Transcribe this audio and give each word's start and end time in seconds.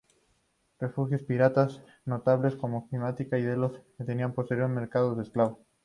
Refugios 0.79 1.21
piratas 1.21 1.79
notables 2.05 2.55
como 2.55 2.87
Cilicia 2.89 3.37
y 3.37 3.43
Delos 3.43 3.83
tenían 4.03 4.33
prósperos 4.33 4.67
mercados 4.71 5.15
de 5.15 5.21
esclavos. 5.21 5.59